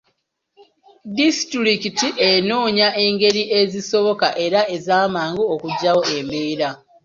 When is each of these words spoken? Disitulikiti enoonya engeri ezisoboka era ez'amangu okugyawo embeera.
Disitulikiti 1.17 2.07
enoonya 2.31 2.87
engeri 3.05 3.43
ezisoboka 3.61 4.27
era 4.45 4.61
ez'amangu 4.75 5.43
okugyawo 5.53 6.01
embeera. 6.17 6.69